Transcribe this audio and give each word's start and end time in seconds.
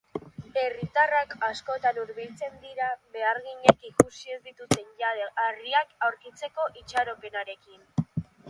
Herritarrak 0.59 1.33
askotan 1.47 1.99
hurbiltzen 2.03 2.55
dira, 2.63 2.87
beharginek 3.17 3.85
ikusi 3.91 4.35
ez 4.39 4.41
dituzten 4.49 4.89
jade 5.03 5.29
harriak 5.45 5.95
aurkitzeko 6.09 6.67
itxaropenarekin. 6.83 7.81